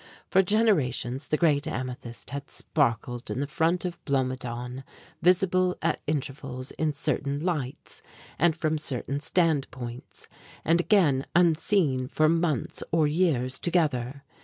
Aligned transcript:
For 0.31 0.41
generations 0.41 1.27
the 1.27 1.37
great 1.37 1.67
amethyst 1.67 2.31
had 2.31 2.49
sparkled 2.49 3.29
in 3.29 3.39
the 3.39 3.45
front 3.45 3.85
of 3.85 4.03
Blomidon, 4.03 4.83
visible 5.21 5.77
at 5.83 6.01
intervals 6.07 6.71
in 6.71 6.91
certain 6.91 7.39
lights 7.39 8.01
and 8.39 8.57
from 8.57 8.79
certain 8.79 9.19
standpoints, 9.19 10.27
and 10.65 10.81
again 10.81 11.27
unseen 11.35 12.07
for 12.07 12.27
months 12.27 12.83
or 12.91 13.05
years 13.05 13.59
together. 13.59 14.23